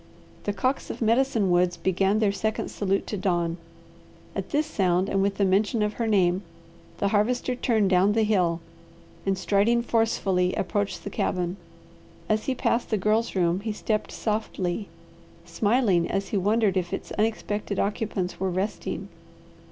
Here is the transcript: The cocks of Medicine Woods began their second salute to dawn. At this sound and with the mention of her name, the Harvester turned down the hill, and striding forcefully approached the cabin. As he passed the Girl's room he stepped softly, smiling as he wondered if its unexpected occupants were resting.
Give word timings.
The 0.45 0.51
cocks 0.53 0.89
of 0.89 0.99
Medicine 0.99 1.51
Woods 1.51 1.77
began 1.77 2.17
their 2.17 2.31
second 2.31 2.69
salute 2.71 3.05
to 3.05 3.17
dawn. 3.17 3.57
At 4.35 4.49
this 4.49 4.65
sound 4.65 5.07
and 5.09 5.21
with 5.21 5.37
the 5.37 5.45
mention 5.45 5.83
of 5.83 5.93
her 6.01 6.07
name, 6.07 6.41
the 6.97 7.09
Harvester 7.09 7.53
turned 7.53 7.91
down 7.91 8.13
the 8.13 8.23
hill, 8.23 8.61
and 9.27 9.37
striding 9.37 9.83
forcefully 9.83 10.55
approached 10.55 11.03
the 11.03 11.11
cabin. 11.11 11.55
As 12.27 12.45
he 12.45 12.55
passed 12.55 12.89
the 12.89 12.97
Girl's 12.97 13.35
room 13.35 13.59
he 13.59 13.71
stepped 13.71 14.11
softly, 14.11 14.87
smiling 15.45 16.09
as 16.09 16.29
he 16.29 16.35
wondered 16.37 16.77
if 16.77 16.91
its 16.93 17.11
unexpected 17.11 17.77
occupants 17.77 18.39
were 18.39 18.49
resting. 18.49 19.07